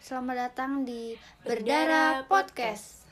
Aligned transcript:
Selamat 0.00 0.36
datang 0.48 0.88
di 0.88 1.14
Berdarah 1.44 2.24
Podcast. 2.24 3.04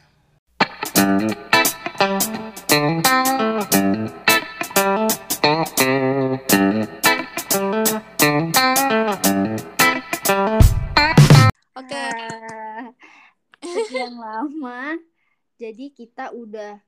Oke, 11.79 11.95
Ah, 11.95 12.93
Sekian 13.63 14.15
lama. 14.19 14.99
Jadi 15.57 15.91
kita 15.95 16.35
udah 16.35 16.83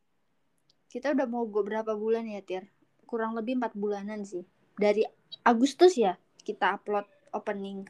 kita 0.90 1.14
udah 1.14 1.26
mau 1.30 1.46
berapa 1.46 1.94
bulan 1.94 2.26
ya, 2.26 2.42
Tir? 2.42 2.68
Kurang 3.06 3.38
lebih 3.38 3.56
empat 3.62 3.72
bulanan 3.78 4.26
sih. 4.26 4.44
Dari 4.76 5.06
Agustus 5.46 5.96
ya 5.96 6.18
kita 6.42 6.76
upload 6.76 7.06
opening. 7.32 7.86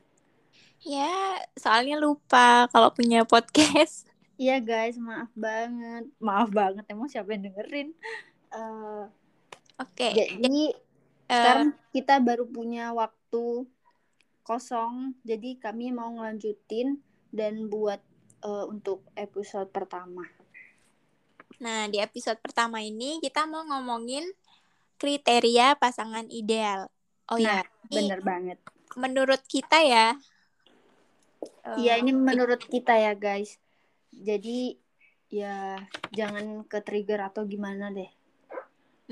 Ya 0.81 1.37
soalnya 1.55 2.01
lupa 2.01 2.67
kalau 2.71 2.91
punya 2.93 3.25
podcast. 3.25 4.07
Iya 4.41 4.57
guys, 4.57 4.97
maaf 4.97 5.29
banget. 5.37 6.09
Maaf 6.17 6.49
banget 6.49 6.89
emang 6.89 7.13
siapa 7.13 7.37
yang 7.37 7.45
dengerin? 7.53 7.93
Eh, 8.49 9.05
Oke, 9.77 10.17
jadi 10.17 10.73
eh, 10.73 11.29
sekarang 11.29 11.77
kita 11.93 12.25
baru 12.25 12.49
punya 12.49 12.89
waktu 12.97 13.69
kosong. 14.41 15.13
Jadi 15.29 15.61
kami 15.61 15.93
mau 15.93 16.09
ngelanjutin 16.17 17.05
dan 17.29 17.69
buat 17.69 18.01
eh, 18.41 18.65
untuk 18.65 19.05
episode 19.13 19.69
pertama. 19.69 20.25
nah 21.61 21.85
di 21.93 22.01
episode 22.01 22.41
pertama 22.41 22.81
ini 22.81 23.21
kita 23.21 23.45
mau 23.45 23.61
ngomongin 23.69 24.25
kriteria 24.97 25.77
pasangan 25.77 26.25
ideal. 26.33 26.89
Oh 27.29 27.37
Nah, 27.37 27.61
ya, 27.93 28.01
Bener 28.09 28.25
banget. 28.25 28.57
menurut 28.97 29.45
kita 29.45 29.85
ya. 29.85 30.17
Eh, 31.43 31.77
Iya, 31.81 31.93
ini 32.03 32.13
menurut 32.13 32.61
kita 32.75 32.93
ya 32.97 33.13
guys. 33.17 33.51
Jadi 34.11 34.77
ya 35.31 35.79
jangan 36.19 36.67
ke 36.71 36.79
trigger 36.87 37.21
atau 37.31 37.43
gimana 37.47 37.87
deh. 37.95 38.11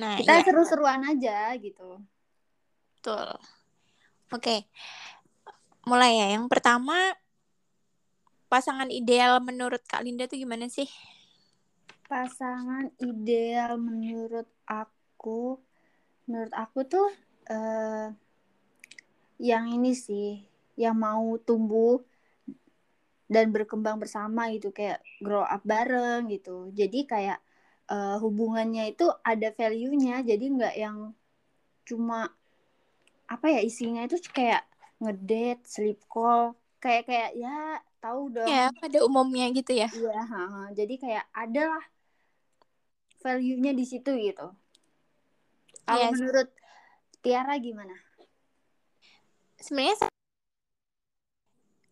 Nah, 0.00 0.18
Kita 0.18 0.32
iya, 0.34 0.42
seru-seruan 0.46 1.02
aja 1.12 1.54
gitu. 1.58 2.02
betul. 2.98 3.28
Oke, 4.28 4.68
mulai 5.88 6.12
ya. 6.20 6.26
Yang 6.36 6.46
pertama, 6.52 6.96
pasangan 8.52 8.88
ideal 8.92 9.32
menurut 9.48 9.82
Kak 9.90 10.04
Linda 10.04 10.24
tuh 10.28 10.38
gimana 10.42 10.66
sih? 10.68 10.88
Pasangan 12.08 12.88
ideal 13.04 13.76
menurut 13.76 14.48
aku, 14.64 15.60
menurut 16.24 16.54
aku 16.56 16.78
tuh 16.88 17.08
eh 17.52 18.08
yang 19.38 19.64
ini 19.76 19.92
sih, 20.06 20.28
yang 20.82 20.96
mau 20.98 21.36
tumbuh 21.48 22.02
dan 23.28 23.52
berkembang 23.52 24.00
bersama 24.00 24.48
gitu, 24.50 24.72
kayak 24.72 25.04
grow 25.20 25.44
up 25.44 25.60
bareng 25.62 26.32
gitu. 26.32 26.72
Jadi 26.72 27.04
kayak 27.04 27.38
eh, 27.92 28.16
hubungannya 28.18 28.92
itu 28.92 29.06
ada 29.22 29.52
value-nya, 29.52 30.24
jadi 30.24 30.44
nggak 30.44 30.74
yang 30.80 31.12
cuma 31.88 32.32
apa 33.28 33.46
ya 33.52 33.60
isinya 33.60 34.04
itu 34.08 34.16
kayak 34.32 34.64
ngedate, 34.98 35.62
sleep 35.68 36.00
call, 36.08 36.56
kayak 36.80 37.06
kayak 37.06 37.30
ya 37.36 37.80
tahu 38.00 38.32
dong. 38.32 38.48
Ya, 38.48 38.72
pada 38.80 38.98
umumnya 39.04 39.46
gitu 39.52 39.76
ya. 39.76 39.88
Iya, 39.92 40.24
jadi 40.74 40.94
kayak 40.96 41.24
ada 41.32 41.62
lah 41.76 41.84
value-nya 43.22 43.72
di 43.76 43.84
situ 43.84 44.10
gitu. 44.16 44.52
Kalau 45.84 46.00
Iya. 46.00 46.12
menurut 46.16 46.48
Tiara 47.24 47.56
gimana? 47.60 47.96
sebenarnya 49.58 50.06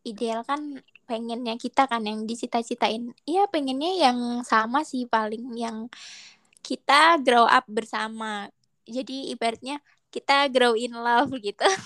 ideal 0.07 0.47
kan 0.47 0.79
pengennya 1.07 1.55
kita 1.57 1.87
kan 1.87 2.03
yang 2.03 2.27
dicita-citain 2.27 3.15
iya 3.25 3.47
pengennya 3.47 3.95
yang 4.11 4.19
sama 4.43 4.83
sih 4.83 5.07
paling 5.07 5.55
yang 5.55 5.87
kita 6.61 7.23
grow 7.23 7.47
up 7.47 7.63
bersama 7.71 8.51
jadi 8.87 9.31
ibaratnya 9.31 9.79
kita 10.11 10.51
grow 10.51 10.75
in 10.75 10.93
love 10.95 11.31
gitu 11.39 11.63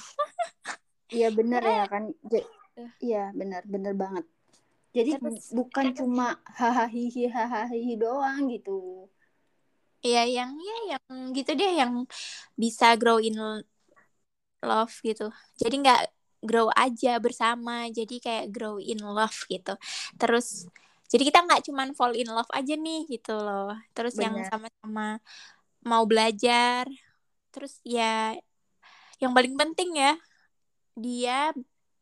Iya 1.10 1.34
bener 1.34 1.58
ya 1.58 1.84
kan. 1.90 2.14
J- 2.22 2.46
Iya 3.02 3.34
bener 3.34 3.66
bener 3.66 3.98
banget. 3.98 4.22
Jadi 4.94 5.18
Terus- 5.18 5.50
bukan 5.50 5.90
cuma 5.90 6.38
hahaha 6.54 6.86
hahaha 6.86 7.74
doang 7.98 8.46
gitu. 8.46 9.10
Iya 10.06 10.22
yang 10.30 10.54
ya 10.54 10.76
yang 10.94 11.34
gitu 11.34 11.50
deh 11.58 11.72
yang 11.82 12.06
bisa 12.54 12.94
grow 12.94 13.18
in 13.18 13.34
love 14.64 14.92
gitu 15.00 15.32
jadi 15.56 15.74
nggak 15.80 16.00
grow 16.40 16.72
aja 16.72 17.20
bersama 17.20 17.86
jadi 17.92 18.16
kayak 18.20 18.46
grow 18.52 18.80
in 18.80 19.00
love 19.00 19.36
gitu 19.46 19.76
terus 20.16 20.66
jadi 21.10 21.22
kita 21.28 21.38
nggak 21.44 21.62
cuman 21.68 21.92
fall 21.92 22.16
in 22.16 22.28
love 22.30 22.48
aja 22.56 22.74
nih 22.76 23.04
gitu 23.08 23.36
loh 23.36 23.76
terus 23.92 24.16
yang 24.16 24.36
Benar. 24.40 24.48
sama-sama 24.48 25.06
mau 25.84 26.04
belajar 26.08 26.88
terus 27.52 27.80
ya 27.84 28.36
yang 29.20 29.36
paling 29.36 29.56
penting 29.56 30.00
ya 30.00 30.12
dia 30.96 31.52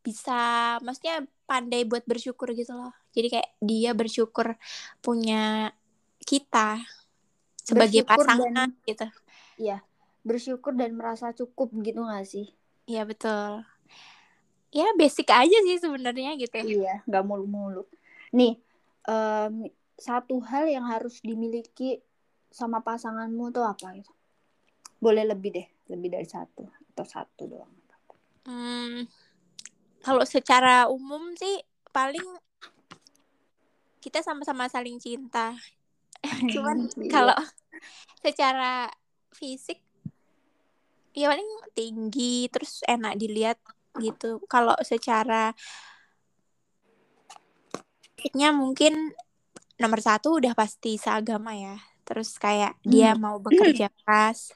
bisa 0.03 0.77
maksudnya 0.81 1.27
pandai 1.45 1.83
buat 1.83 2.07
bersyukur 2.07 2.55
gitu 2.55 2.79
loh 2.79 2.95
jadi 3.11 3.39
kayak 3.39 3.51
dia 3.59 3.91
bersyukur 3.93 4.55
punya 5.03 5.73
kita 6.23 6.79
sebagai 7.65 8.07
Bersyukur 8.07 8.25
pasangan 8.27 8.71
dan- 8.71 8.87
gitu 8.87 9.07
Iya 9.59 9.83
bersyukur 10.23 10.77
dan 10.77 10.95
merasa 10.95 11.33
cukup 11.33 11.73
gitu 11.83 12.05
gak 12.05 12.29
sih? 12.29 12.53
Iya 12.85 13.09
betul. 13.09 13.65
Ya 14.69 14.85
basic 15.01 15.29
aja 15.33 15.59
sih 15.65 15.81
sebenarnya 15.81 16.37
gitu 16.37 16.55
ya. 16.61 16.65
Iya 16.65 16.95
nggak 17.09 17.25
mulu-mulu. 17.25 17.89
Nih 18.37 18.61
em, 19.09 19.73
satu 19.97 20.39
hal 20.45 20.69
yang 20.69 20.85
harus 20.85 21.19
dimiliki 21.25 21.99
sama 22.53 22.85
pasanganmu 22.85 23.49
tuh 23.53 23.65
apa 23.65 23.97
gitu? 23.97 24.13
Boleh 25.01 25.25
lebih 25.25 25.55
deh, 25.55 25.69
lebih 25.89 26.09
dari 26.13 26.29
satu 26.29 26.69
atau 26.95 27.05
satu 27.07 27.43
doang. 27.49 27.73
Hmm, 28.49 29.05
kalau 30.01 30.25
secara 30.25 30.89
umum 30.89 31.37
sih 31.37 31.61
paling 31.93 32.25
kita 34.01 34.25
sama-sama 34.25 34.69
saling 34.73 34.97
cinta. 34.97 35.53
Cuman 36.53 36.89
Iya. 36.97 37.09
kalau 37.13 37.37
secara 38.25 38.89
fisik 39.33 39.81
ya 41.13 41.29
paling 41.29 41.51
tinggi 41.75 42.47
terus 42.49 42.81
enak 42.87 43.19
dilihat 43.19 43.59
gitu. 44.01 44.43
Kalau 44.51 44.75
secara 44.83 45.53
fisiknya 48.19 48.51
mungkin 48.51 49.15
nomor 49.79 50.01
satu 50.03 50.43
udah 50.43 50.53
pasti 50.59 50.99
seagama 50.99 51.55
ya. 51.55 51.79
Terus 52.03 52.35
kayak 52.41 52.75
dia 52.83 53.15
Hmm. 53.15 53.23
mau 53.23 53.37
bekerja 53.39 53.93
keras. 54.03 54.51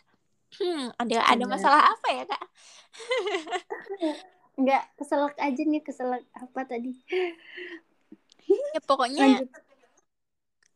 Hmm, 0.59 0.93
ada 1.01 1.25
ada 1.25 1.45
Benar. 1.45 1.53
masalah 1.57 1.81
apa 1.95 2.09
ya 2.13 2.25
kak? 2.29 2.43
Nggak 4.61 4.85
keselak 5.01 5.35
aja 5.41 5.63
nih 5.65 5.81
keselak 5.81 6.25
apa 6.37 6.61
tadi? 6.69 6.93
Ya 8.73 8.81
pokoknya 8.85 9.41
Lanjut. 9.41 9.49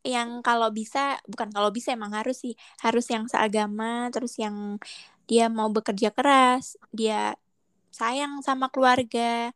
yang 0.06 0.38
kalau 0.41 0.71
bisa 0.71 1.19
bukan 1.26 1.50
kalau 1.50 1.75
bisa 1.75 1.91
emang 1.93 2.15
harus 2.15 2.38
sih 2.38 2.55
harus 2.78 3.05
yang 3.10 3.26
seagama 3.26 4.06
terus 4.15 4.38
yang 4.38 4.78
dia 5.26 5.50
mau 5.50 5.66
bekerja 5.66 6.15
keras 6.15 6.78
dia 6.94 7.34
sayang 7.96 8.44
sama 8.44 8.68
keluarga 8.68 9.50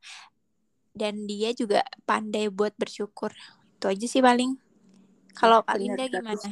dan 0.96 1.28
dia 1.28 1.52
juga 1.52 1.84
pandai 2.08 2.48
buat 2.48 2.72
bersyukur 2.80 3.30
itu 3.76 3.84
aja 3.86 4.06
sih 4.08 4.20
paling 4.24 4.56
kalau 5.32 5.62
Linda 5.76 6.04
bagus. 6.04 6.44
gimana 6.44 6.50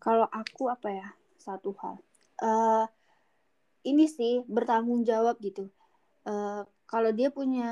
Kalau 0.00 0.26
aku 0.32 0.72
apa 0.72 0.88
ya? 0.90 1.08
Satu 1.40 1.76
hal. 1.80 1.96
eh 2.40 2.84
ini 3.84 4.04
sih 4.08 4.44
bertanggung 4.48 5.04
jawab 5.04 5.36
gitu. 5.40 5.68
eh 6.28 6.62
kalau 6.90 7.10
dia 7.14 7.30
punya 7.30 7.70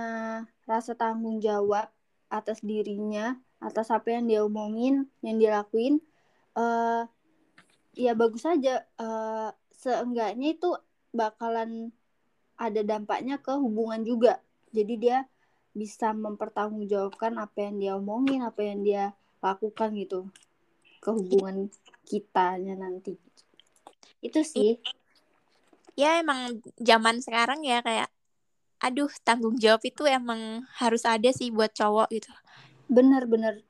rasa 0.65 0.95
tanggung 0.95 1.43
jawab 1.43 1.91
atas 2.31 2.63
dirinya, 2.63 3.35
atas 3.59 3.89
apa 3.91 4.15
yang 4.15 4.25
dia 4.31 4.41
omongin, 4.45 5.09
yang 5.25 5.37
dia 5.41 5.51
lakuin, 5.61 6.01
eh 6.57 7.03
ya 7.97 8.13
bagus 8.17 8.45
aja. 8.49 8.85
eh 9.01 9.51
seenggaknya 9.73 10.57
itu 10.57 10.71
bakalan 11.15 11.93
ada 12.59 12.83
dampaknya 12.83 13.39
ke 13.39 13.55
hubungan 13.55 14.03
juga. 14.03 14.43
Jadi 14.75 14.95
dia 14.99 15.19
bisa 15.73 16.11
mempertanggungjawabkan 16.11 17.39
apa 17.39 17.59
yang 17.71 17.75
dia 17.79 17.93
omongin, 17.95 18.43
apa 18.43 18.61
yang 18.67 18.83
dia 18.83 19.15
lakukan 19.39 19.95
gitu 19.95 20.27
ke 20.99 21.11
hubungan 21.15 21.71
kitanya 22.03 22.75
nanti. 22.75 23.15
Itu 24.19 24.43
sih. 24.43 24.77
ya 25.99 26.23
emang 26.23 26.63
zaman 26.79 27.19
sekarang 27.19 27.67
ya 27.67 27.83
kayak 27.83 28.07
aduh 28.79 29.11
tanggung 29.27 29.59
jawab 29.59 29.83
itu 29.83 30.07
emang 30.07 30.63
harus 30.79 31.03
ada 31.03 31.27
sih 31.35 31.51
buat 31.51 31.75
cowok 31.75 32.07
gitu 32.15 32.31
Bener-bener. 32.89 33.61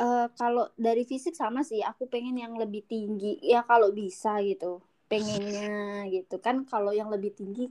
Eh 0.00 0.26
kalau 0.40 0.72
dari 0.80 1.04
fisik 1.04 1.36
sama 1.36 1.60
sih, 1.60 1.84
aku 1.84 2.08
pengen 2.08 2.40
yang 2.40 2.56
lebih 2.56 2.82
tinggi. 2.88 3.36
Ya 3.44 3.60
kalau 3.62 3.92
bisa 3.92 4.40
gitu. 4.40 4.80
Pengennya 5.06 6.08
gitu. 6.08 6.40
Kan 6.40 6.64
kalau 6.64 6.96
yang 6.96 7.12
lebih 7.12 7.36
tinggi 7.36 7.68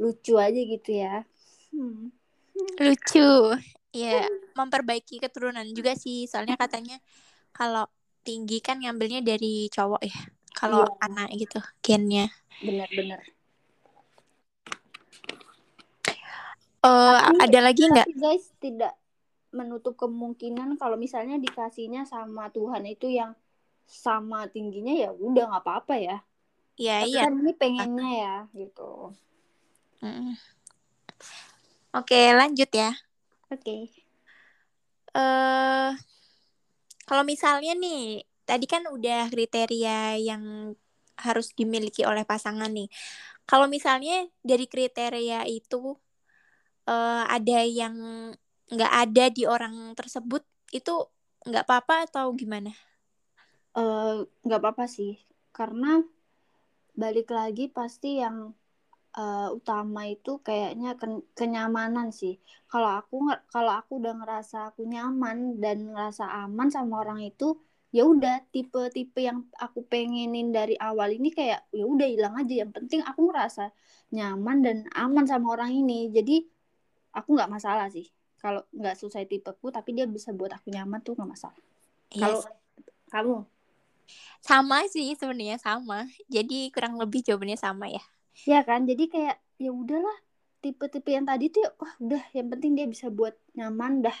lucu 0.00 0.38
aja 0.38 0.60
gitu 0.60 0.90
ya. 0.92 1.24
Hmm. 1.72 2.12
lucu. 2.78 3.28
Ya 3.92 4.24
memperbaiki 4.54 5.20
keturunan 5.20 5.64
juga 5.72 5.92
sih. 5.96 6.24
Soalnya 6.28 6.56
katanya 6.56 6.96
kalau 7.52 7.84
tinggi 8.22 8.62
kan 8.62 8.80
ngambilnya 8.80 9.20
dari 9.20 9.66
cowok 9.68 10.02
ya 10.04 10.18
kalau 10.54 10.84
Iya. 10.86 10.96
anak 11.10 11.28
gitu 11.36 11.58
gennya. 11.82 12.26
Benar-benar 12.62 13.20
Eh, 16.82 17.18
Tapi- 17.22 17.38
ada 17.46 17.58
lagi 17.62 17.86
nggak? 17.86 18.06
guys 18.18 18.50
tidak 18.58 18.98
menutup 19.54 19.94
kemungkinan 19.94 20.74
kalau 20.82 20.98
misalnya 20.98 21.38
dikasihnya 21.38 22.02
sama 22.10 22.50
Tuhan 22.50 22.82
itu 22.90 23.06
yang 23.06 23.38
sama 23.86 24.50
tingginya 24.50 24.90
ya 24.90 25.14
udah 25.14 25.46
nggak 25.46 25.62
apa-apa 25.62 25.94
ya. 26.02 26.18
Ya 26.74 27.06
tapi 27.06 27.14
iya. 27.14 27.22
kan 27.22 27.32
ini 27.38 27.52
pengennya 27.54 28.10
ya 28.18 28.36
gitu 28.56 29.14
Mm. 30.02 30.34
oke 31.94 32.20
lanjut 32.34 32.70
ya. 32.74 32.90
Oke. 33.52 33.88
Eh 35.14 35.90
kalau 37.06 37.22
misalnya 37.26 37.76
nih 37.76 38.24
tadi 38.48 38.66
kan 38.66 38.82
udah 38.88 39.30
kriteria 39.30 40.18
yang 40.18 40.74
harus 41.20 41.52
dimiliki 41.54 42.02
oleh 42.02 42.24
pasangan 42.26 42.72
nih. 42.72 42.88
Kalau 43.46 43.66
misalnya 43.70 44.26
dari 44.42 44.66
kriteria 44.66 45.46
itu 45.46 45.94
eh, 46.88 47.24
ada 47.28 47.58
yang 47.66 47.94
nggak 48.72 48.92
ada 48.92 49.24
di 49.28 49.44
orang 49.44 49.92
tersebut 49.98 50.42
itu 50.72 50.94
nggak 51.46 51.64
apa-apa 51.68 52.08
atau 52.08 52.32
gimana? 52.34 52.72
Eh, 53.76 54.16
nggak 54.44 54.60
apa-apa 54.60 54.84
sih. 54.88 55.20
Karena 55.52 56.00
balik 56.96 57.28
lagi 57.32 57.68
pasti 57.68 58.20
yang 58.20 58.52
eh, 59.20 59.48
utama 59.58 60.00
itu 60.14 60.30
kayaknya 60.46 60.88
ken- 61.00 61.26
kenyamanan 61.38 62.08
sih. 62.20 62.32
Kalau 62.70 62.90
aku 63.00 63.14
kalau 63.54 63.72
aku 63.80 63.92
udah 64.00 64.12
ngerasa 64.20 64.56
aku 64.72 64.82
nyaman 64.94 65.38
dan 65.62 65.76
ngerasa 65.92 66.24
aman 66.44 66.68
sama 66.76 66.94
orang 67.02 67.20
itu 67.30 67.44
ya 67.96 68.02
udah 68.12 68.34
tipe-tipe 68.54 69.20
yang 69.28 69.38
aku 69.64 69.78
pengenin 69.90 70.48
dari 70.56 70.74
awal 70.88 71.08
ini 71.18 71.28
kayak 71.38 71.60
ya 71.78 71.84
udah 71.94 72.06
hilang 72.14 72.34
aja. 72.40 72.54
Yang 72.64 72.70
penting 72.76 73.00
aku 73.10 73.20
ngerasa 73.28 73.62
nyaman 74.16 74.56
dan 74.66 74.76
aman 75.04 75.24
sama 75.32 75.46
orang 75.54 75.70
ini. 75.80 76.08
Jadi 76.16 76.32
aku 77.18 77.28
nggak 77.36 77.50
masalah 77.56 77.86
sih. 77.96 78.06
Kalau 78.42 78.60
nggak 78.78 78.94
sesuai 79.00 79.26
tipeku 79.30 79.66
tapi 79.76 79.90
dia 79.96 80.06
bisa 80.16 80.30
buat 80.38 80.52
aku 80.56 80.68
nyaman 80.74 81.00
tuh 81.06 81.12
nggak 81.16 81.30
masalah. 81.34 81.60
Kalau 82.20 82.40
Yes. 82.40 82.46
kamu? 83.12 83.36
Sama 84.48 84.78
sih 84.92 85.14
sebenarnya 85.20 85.56
sama. 85.66 86.08
Jadi 86.34 86.68
kurang 86.74 86.94
lebih 87.00 87.20
jawabannya 87.26 87.58
sama 87.58 87.86
ya 87.96 88.02
Ya 88.48 88.64
kan, 88.64 88.88
jadi 88.88 89.04
kayak 89.06 89.36
ya 89.60 89.70
udahlah 89.70 90.16
tipe-tipe 90.62 91.10
yang 91.10 91.26
tadi 91.26 91.50
tuh 91.50 91.66
wah 91.78 91.92
udah 91.98 92.22
yang 92.32 92.48
penting 92.48 92.78
dia 92.78 92.86
bisa 92.86 93.10
buat 93.10 93.34
nyaman 93.58 94.06
dah. 94.06 94.18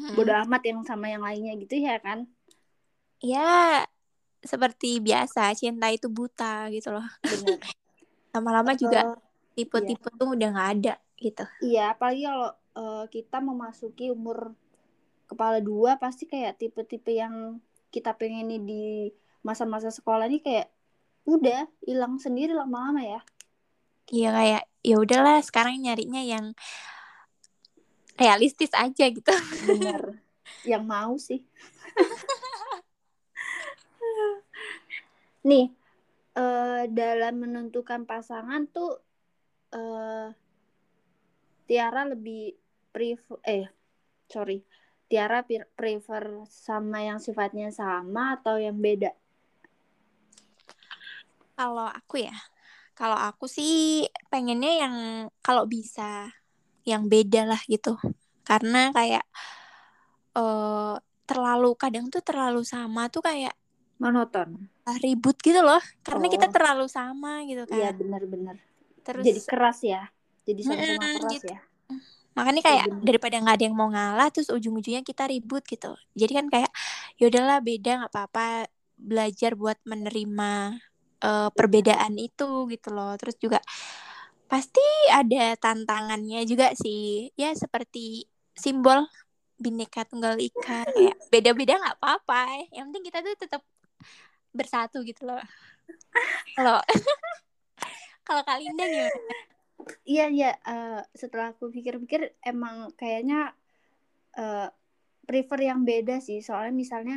Mm. 0.00 0.16
bodo 0.16 0.32
amat 0.46 0.62
yang 0.64 0.80
sama 0.86 1.10
yang 1.10 1.20
lainnya 1.20 1.52
gitu 1.58 1.76
ya 1.76 1.98
kan? 2.00 2.24
Ya 3.20 3.84
seperti 4.40 5.02
biasa 5.02 5.52
cinta 5.52 5.92
itu 5.92 6.08
buta 6.08 6.70
gitu 6.72 6.94
loh. 6.94 7.04
Lama-lama 8.34 8.72
juga 8.78 9.18
tipe-tipe 9.52 10.08
tuh 10.16 10.38
udah 10.38 10.48
nggak 10.54 10.70
ada 10.78 10.94
gitu. 11.20 11.44
Iya 11.60 11.92
apalagi 11.92 12.24
kalau 12.24 12.50
eh, 12.54 13.04
kita 13.12 13.38
memasuki 13.42 14.08
umur 14.08 14.56
kepala 15.28 15.60
dua 15.60 16.00
pasti 16.00 16.24
kayak 16.24 16.56
tipe-tipe 16.56 17.12
yang 17.12 17.60
kita 17.90 18.14
pengen 18.14 18.50
di 18.64 19.10
masa-masa 19.42 19.90
sekolah 19.90 20.30
ini 20.30 20.40
kayak 20.40 20.70
udah 21.26 21.68
hilang 21.84 22.16
sendiri 22.16 22.56
lama-lama 22.56 23.02
ya 23.04 23.20
Iya 24.10 24.34
kayak 24.34 24.62
ya 24.82 24.96
udahlah 24.98 25.38
sekarang 25.38 25.78
nyarinya 25.78 26.18
yang 26.18 26.50
realistis 28.18 28.74
aja 28.74 29.06
gitu. 29.08 29.32
Bener. 29.64 30.18
Yang 30.70 30.84
mau 30.84 31.16
sih. 31.16 31.40
Nih 35.48 35.72
eh, 36.36 36.82
dalam 36.92 37.34
menentukan 37.40 38.04
pasangan 38.04 38.68
tuh 38.68 39.00
eh, 39.72 40.28
Tiara 41.64 42.04
lebih 42.04 42.52
prefer 42.92 43.40
eh 43.46 43.70
sorry. 44.28 44.60
Tiara 45.10 45.42
prefer 45.74 46.46
sama 46.46 47.02
yang 47.02 47.18
sifatnya 47.18 47.74
sama 47.74 48.38
atau 48.38 48.62
yang 48.62 48.78
beda? 48.78 49.10
Kalau 51.58 51.88
aku 51.88 52.26
ya 52.26 52.34
kalau 53.00 53.16
aku 53.16 53.48
sih 53.48 54.04
pengennya 54.28 54.84
yang 54.84 54.94
kalau 55.40 55.64
bisa 55.64 56.28
yang 56.84 57.08
beda 57.08 57.48
lah 57.48 57.60
gitu. 57.64 57.96
Karena 58.44 58.92
kayak 58.92 59.24
eh 60.36 60.94
terlalu 61.24 61.70
kadang 61.80 62.12
tuh 62.12 62.20
terlalu 62.20 62.60
sama 62.66 63.08
tuh 63.08 63.22
kayak 63.24 63.56
monoton. 63.96 64.68
ribut 65.00 65.36
gitu 65.40 65.64
loh. 65.64 65.80
Karena 66.04 66.26
kita 66.28 66.46
Oh. 66.50 66.52
terlalu 66.52 66.86
sama 66.92 67.40
gitu 67.48 67.64
iya 67.72 67.94
kan. 67.94 68.04
benar-benar 68.04 68.56
terus 69.00 69.24
jadi 69.24 69.40
keras 69.48 69.78
ya. 69.80 70.02
Jadi 70.44 70.60
sama-sama 70.60 71.04
keras 71.16 71.32
gitu. 71.40 71.46
ya. 71.56 71.60
Makanya 72.36 72.62
kayak 72.62 72.84
bener. 72.90 73.04
daripada 73.06 73.36
nggak 73.40 73.56
ada 73.56 73.64
yang 73.64 73.76
mau 73.76 73.88
ngalah 73.90 74.28
terus 74.28 74.48
ujung-ujungnya 74.52 75.02
kita 75.06 75.24
ribut 75.30 75.64
gitu. 75.64 75.96
Jadi 76.12 76.32
kan 76.36 76.46
kayak 76.52 76.70
ya 77.16 77.24
udahlah 77.32 77.58
beda 77.64 77.90
nggak 78.04 78.12
apa-apa. 78.12 78.68
Belajar 79.00 79.56
buat 79.56 79.80
menerima 79.88 80.76
eh, 81.20 81.48
perbedaan 81.52 82.14
itu 82.16 82.68
gitu 82.72 82.88
loh. 82.92 83.14
Terus 83.20 83.36
juga 83.40 83.60
pasti 84.50 84.82
ada 85.12 85.54
tantangannya 85.60 86.42
juga 86.48 86.74
sih. 86.74 87.30
Ya 87.38 87.54
seperti 87.54 88.26
simbol 88.56 89.06
bineka 89.60 90.08
tunggal 90.08 90.40
ika. 90.40 90.88
Kayak 90.88 91.16
beda-beda 91.28 91.78
nggak 91.78 91.96
apa-apa. 92.00 92.68
Yang 92.72 92.84
penting 92.90 93.04
kita 93.06 93.18
tuh 93.22 93.36
tetap 93.36 93.62
bersatu 94.50 95.04
gitu 95.06 95.28
loh. 95.28 95.40
Kalau 96.56 96.80
kalau 98.26 98.42
Kalinda 98.42 98.84
gimana? 98.88 99.36
Iya 100.04 100.26
iya. 100.32 100.50
Eh, 100.64 101.00
setelah 101.14 101.52
aku 101.54 101.70
pikir-pikir 101.70 102.34
emang 102.42 102.90
kayaknya 102.96 103.54
eh, 104.34 104.68
prefer 105.28 105.60
yang 105.62 105.84
beda 105.86 106.18
sih. 106.18 106.42
Soalnya 106.42 106.74
misalnya 106.74 107.16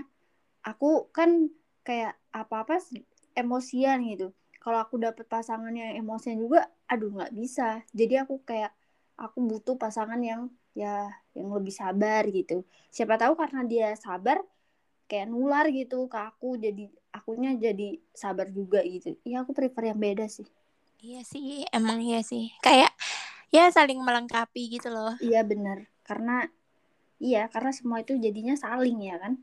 aku 0.64 1.12
kan 1.12 1.50
kayak 1.84 2.16
apa-apa 2.32 2.80
emosian 3.36 4.02
gitu. 4.08 4.32
Kalau 4.64 4.80
aku 4.80 4.96
dapet 5.02 5.28
pasangan 5.28 5.74
yang 5.76 5.98
emosian 6.00 6.40
juga 6.40 6.70
aduh 6.88 7.12
nggak 7.12 7.34
bisa. 7.36 7.84
Jadi 7.92 8.22
aku 8.22 8.42
kayak 8.48 8.72
aku 9.20 9.44
butuh 9.44 9.76
pasangan 9.76 10.20
yang 10.24 10.50
ya 10.74 11.12
yang 11.38 11.50
lebih 11.54 11.74
sabar 11.74 12.24
gitu. 12.32 12.66
Siapa 12.90 13.20
tahu 13.20 13.34
karena 13.38 13.62
dia 13.68 13.94
sabar 14.00 14.42
kayak 15.12 15.28
nular 15.30 15.68
gitu 15.70 16.08
ke 16.10 16.18
aku 16.18 16.58
jadi 16.58 16.90
akunya 17.14 17.54
jadi 17.60 18.00
sabar 18.16 18.50
juga 18.50 18.82
gitu. 18.82 19.14
Iya 19.28 19.46
aku 19.46 19.52
prefer 19.54 19.94
yang 19.94 20.00
beda 20.00 20.26
sih. 20.32 20.48
Iya 21.04 21.22
sih, 21.28 21.68
emang 21.76 22.00
iya 22.00 22.24
sih. 22.24 22.48
Kayak 22.64 22.96
ya 23.52 23.68
saling 23.70 24.00
melengkapi 24.00 24.80
gitu 24.80 24.88
loh. 24.90 25.14
Iya 25.20 25.44
benar, 25.44 25.86
karena 26.08 26.48
iya 27.20 27.52
karena 27.52 27.72
semua 27.76 28.02
itu 28.02 28.16
jadinya 28.16 28.56
saling 28.56 28.98
ya 29.04 29.20
kan. 29.20 29.34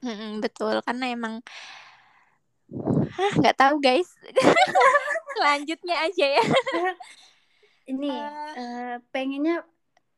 Mm-mm, 0.00 0.40
betul, 0.40 0.80
karena 0.84 1.12
emang 1.12 1.44
Hah, 3.14 3.32
nggak 3.38 3.56
tahu 3.58 3.78
guys. 3.78 4.10
Selanjutnya 5.34 5.96
aja 6.02 6.26
ya. 6.40 6.44
Ini 7.94 8.10
Eh. 8.10 8.52
eh, 8.56 8.96
pengennya 9.12 9.62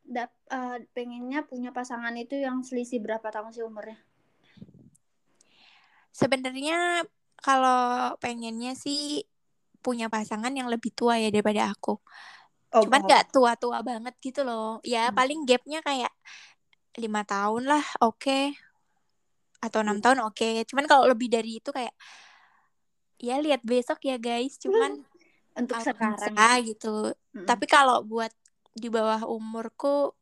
dap, 0.06 0.30
eh, 0.48 0.86
pengennya 0.94 1.42
punya 1.44 1.74
pasangan 1.74 2.14
itu 2.14 2.38
yang 2.38 2.62
selisih 2.62 3.02
berapa 3.02 3.26
tahun 3.28 3.50
sih 3.52 3.66
umurnya? 3.66 3.98
Sebenarnya 6.14 7.04
kalau 7.36 8.16
pengennya 8.16 8.72
sih 8.72 9.26
punya 9.84 10.08
pasangan 10.08 10.50
yang 10.50 10.66
lebih 10.72 10.90
tua 10.96 11.20
ya 11.20 11.28
daripada 11.28 11.68
aku. 11.70 12.00
Oh, 12.74 12.82
Cuman 12.82 13.04
nggak 13.04 13.30
tua-tua 13.30 13.84
banget 13.84 14.14
gitu 14.24 14.42
loh. 14.42 14.80
Ya 14.82 15.12
Hmm. 15.12 15.16
paling 15.16 15.44
gapnya 15.44 15.84
kayak 15.84 16.10
lima 16.96 17.22
tahun 17.28 17.68
lah, 17.68 17.84
oke. 18.00 18.56
Atau 19.60 19.84
enam 19.84 20.00
Hmm. 20.00 20.04
tahun 20.04 20.20
oke. 20.32 20.64
Cuman 20.70 20.84
kalau 20.88 21.04
lebih 21.10 21.28
dari 21.28 21.60
itu 21.60 21.68
kayak 21.70 21.92
ya 23.20 23.40
lihat 23.40 23.64
besok 23.64 24.02
ya 24.04 24.16
guys. 24.20 24.60
Cuman 24.60 25.04
untuk 25.56 25.80
sekarang. 25.80 26.36
bisa 26.36 26.48
gitu. 26.62 26.94
Mm-mm. 27.32 27.48
Tapi 27.48 27.64
kalau 27.64 28.04
buat 28.04 28.32
di 28.76 28.92
bawah 28.92 29.24
umurku, 29.24 30.12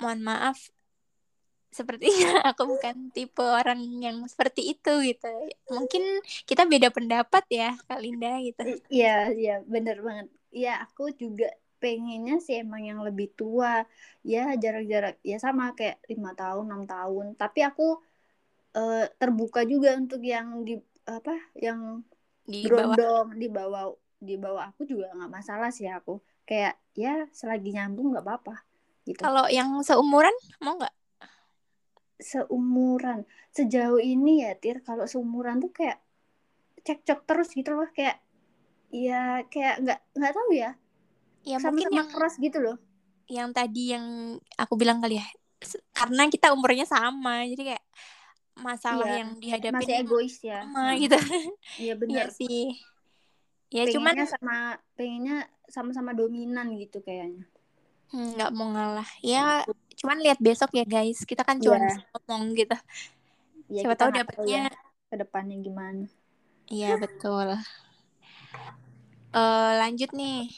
mohon 0.00 0.20
maaf, 0.24 0.56
sepertinya 1.68 2.40
aku 2.50 2.64
bukan 2.64 3.12
tipe 3.12 3.44
orang 3.44 3.78
yang 4.00 4.24
seperti 4.24 4.72
itu 4.72 4.92
gitu. 5.04 5.28
Mungkin 5.68 6.02
kita 6.48 6.64
beda 6.64 6.88
pendapat 6.88 7.44
ya, 7.52 7.76
Kak 7.84 8.00
Linda 8.00 8.40
gitu. 8.40 8.64
Iya, 8.88 9.30
iya, 9.36 9.54
bener 9.68 10.00
banget. 10.00 10.26
Iya, 10.48 10.88
aku 10.88 11.12
juga 11.12 11.52
pengennya 11.78 12.42
sih 12.42 12.64
emang 12.64 12.82
yang 12.88 13.00
lebih 13.04 13.30
tua. 13.36 13.84
Ya, 14.24 14.56
jarak-jarak 14.56 15.20
ya 15.20 15.36
sama 15.36 15.76
kayak 15.76 16.00
lima 16.08 16.32
tahun, 16.32 16.72
enam 16.72 16.84
tahun. 16.88 17.26
Tapi 17.36 17.60
aku 17.68 18.00
eh, 18.74 19.06
terbuka 19.20 19.62
juga 19.68 19.92
untuk 19.94 20.24
yang 20.24 20.64
di 20.64 20.80
apa, 21.08 21.34
yang 21.56 22.04
Di 22.48 22.64
bawah 22.68 23.28
di 23.36 23.48
bawah 23.48 23.84
di 24.18 24.34
bawah 24.40 24.72
aku 24.72 24.88
juga 24.88 25.12
nggak 25.12 25.32
masalah 25.32 25.68
sih 25.72 25.88
aku. 25.88 26.20
Kayak 26.48 26.80
ya 26.96 27.28
selagi 27.32 27.76
nyambung 27.76 28.12
nggak 28.16 28.24
apa-apa. 28.24 28.56
gitu. 29.04 29.20
Kalau 29.20 29.48
yang 29.48 29.80
seumuran 29.84 30.32
mau 30.60 30.76
nggak? 30.76 30.92
Seumuran. 32.20 33.24
Sejauh 33.54 34.00
ini 34.00 34.44
ya, 34.44 34.52
Tir, 34.56 34.84
kalau 34.84 35.08
seumuran 35.08 35.60
tuh 35.64 35.72
kayak 35.72 36.00
cekcok 36.84 37.24
terus 37.24 37.48
gitu 37.52 37.72
loh, 37.72 37.88
kayak 37.92 38.20
ya 38.88 39.44
kayak 39.48 39.80
nggak 39.84 40.00
nggak 40.16 40.32
tahu 40.36 40.50
ya. 40.56 40.72
Ya 41.44 41.56
mungkin 41.60 41.88
Sama-sama 41.88 41.96
yang 41.96 42.08
keras 42.12 42.34
gitu 42.36 42.58
loh. 42.60 42.76
yang 43.28 43.52
tadi 43.52 43.92
yang 43.92 44.06
aku 44.56 44.74
bilang 44.80 45.04
kali 45.04 45.20
ya. 45.20 45.26
Karena 45.92 46.24
kita 46.32 46.48
umurnya 46.56 46.88
sama, 46.88 47.44
jadi 47.44 47.76
kayak 47.76 47.84
masalah 48.58 49.06
Iya, 49.06 49.18
yang 49.20 49.30
dihadapin 49.36 49.76
Masih 49.78 49.94
egois 49.98 50.36
ya. 50.40 50.60
sama 50.62 50.92
Heeh. 50.92 50.94
gitu. 51.00 51.18
Iya 51.18 51.42
Iya 51.78 51.94
benar. 51.94 52.26
sih. 52.30 52.62
Ya 53.68 53.84
cuman 53.86 54.14
pengennya 54.16 54.28
sama 54.28 54.56
pengennya 54.94 55.36
sama-sama 55.66 56.10
dominan 56.12 56.72
gitu 56.74 56.98
kayaknya. 56.98 57.44
hmm, 58.08 58.34
nggak 58.34 58.50
mau 58.52 58.68
ngalah. 58.68 59.08
Ya 59.20 59.62
cuman 59.94 60.18
lihat 60.18 60.40
besok 60.40 60.72
ya 60.72 60.82
guys. 60.82 61.20
Kita 61.22 61.44
kan 61.44 61.60
cuma 61.60 61.76
Iya. 61.76 61.86
bisa 61.86 62.00
ngomong 62.10 62.42
gitu. 62.54 62.76
Ya, 63.68 63.84
Siapa 63.84 63.94
tahu 63.94 64.08
nggak 64.10 64.24
dapetnya 64.24 64.60
ya 64.64 64.72
ke 65.08 65.16
depannya 65.16 65.56
gimana. 65.60 66.04
Iya 66.66 66.96
betul. 67.04 67.52
Eh 69.30 69.72
lanjut 69.76 70.10
nih. 70.12 70.48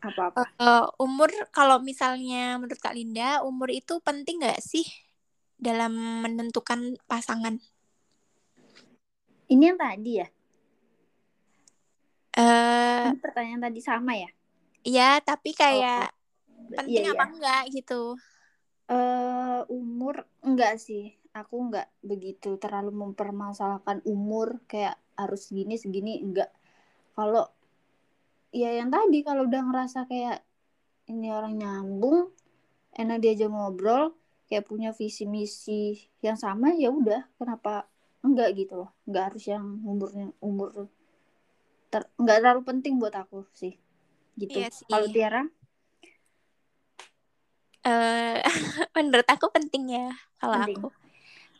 Apa-apa. 0.00 0.44
Eh, 0.56 0.84
umur 1.00 1.28
kalau 1.48 1.80
misalnya 1.80 2.56
menurut 2.56 2.76
Kak 2.76 2.92
Linda, 2.92 3.40
umur 3.40 3.68
itu 3.68 4.00
penting 4.00 4.40
nggak 4.40 4.60
sih 4.60 4.84
dalam 5.58 5.92
menentukan 6.24 6.98
pasangan? 7.10 7.60
Ini 9.52 9.62
yang 9.72 9.78
tadi 9.80 10.12
ya. 10.20 10.26
Eh 12.36 13.06
Ini 13.06 13.16
pertanyaan 13.22 13.62
tadi 13.70 13.80
sama 13.84 14.12
ya. 14.16 14.30
ya, 14.84 15.20
tapi 15.24 15.50
kayak 15.56 16.12
Iya 16.74 16.76
penting 16.78 17.04
iya. 17.12 17.12
apa 17.14 17.24
enggak 17.32 17.62
gitu. 17.76 18.16
Eh 18.90 19.60
umur 19.78 20.14
enggak 20.46 20.74
sih. 20.86 21.04
Aku 21.34 21.54
enggak 21.66 21.88
begitu 22.10 22.56
terlalu 22.62 22.90
mempermasalahkan 23.02 23.98
umur 24.06 24.62
kayak 24.70 24.96
harus 25.20 25.50
segini 25.50 25.74
segini 25.80 26.12
enggak. 26.24 26.50
Kalau 27.16 27.44
ya 28.54 28.70
yang 28.78 28.90
tadi 28.94 29.18
kalau 29.26 29.46
udah 29.48 29.62
ngerasa 29.66 30.06
kayak 30.10 30.42
ini 31.10 31.28
orang 31.34 31.54
nyambung, 31.60 32.32
enak 32.96 33.18
diajak 33.22 33.50
ngobrol, 33.52 34.14
kayak 34.48 34.68
punya 34.68 34.90
visi 34.92 35.24
misi 35.24 35.96
yang 36.20 36.36
sama 36.36 36.72
ya 36.76 36.92
udah, 36.92 37.24
kenapa 37.40 37.88
enggak 38.24 38.56
gitu 38.56 38.84
loh. 38.84 38.90
Enggak 39.08 39.24
harus 39.32 39.44
yang 39.48 39.64
umurnya 39.84 40.32
umur 40.40 40.88
ter, 41.92 42.08
enggak 42.16 42.38
terlalu 42.42 42.62
penting 42.64 42.96
buat 43.00 43.14
aku 43.14 43.44
sih. 43.52 43.76
Gitu. 44.34 44.58
Iya. 44.58 44.68
Kalau 44.90 45.08
Tiara 45.12 45.42
Eh 47.84 48.40
menurut 48.96 49.28
aku 49.28 49.52
penting 49.52 49.92
ya 49.92 50.08
kalau 50.40 50.56
Penting. 50.64 50.80
aku. 50.80 50.88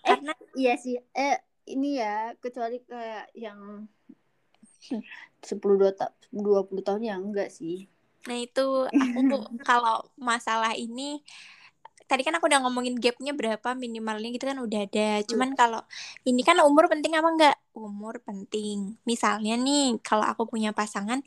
Eh, 0.04 0.08
Karena 0.08 0.32
Iya 0.56 0.74
sih. 0.80 0.96
Eh 1.12 1.36
ini 1.68 2.00
ya 2.00 2.32
kecuali 2.40 2.80
kayak 2.80 3.28
yang 3.36 3.84
10 5.48 5.76
dua 5.76 5.92
ta 5.92 6.16
20 6.32 6.80
tahun 6.80 7.04
ya 7.04 7.16
enggak 7.20 7.52
sih. 7.52 7.88
nah 8.24 8.40
itu 8.40 8.88
aku 8.88 9.36
kalau 9.68 10.00
masalah 10.16 10.72
ini 10.72 11.20
tadi 12.04 12.22
kan 12.22 12.36
aku 12.36 12.46
udah 12.48 12.60
ngomongin 12.64 13.00
gapnya 13.00 13.32
berapa 13.32 13.72
minimalnya 13.72 14.28
gitu 14.32 14.44
kan 14.44 14.60
udah 14.60 14.80
ada. 14.84 15.24
Cuman 15.24 15.56
kalau 15.56 15.80
ini 16.28 16.44
kan 16.44 16.60
umur 16.60 16.88
penting 16.92 17.16
apa 17.16 17.28
enggak? 17.28 17.56
Umur 17.72 18.20
penting. 18.20 19.00
Misalnya 19.08 19.56
nih 19.56 19.98
kalau 20.04 20.24
aku 20.24 20.44
punya 20.48 20.70
pasangan 20.76 21.24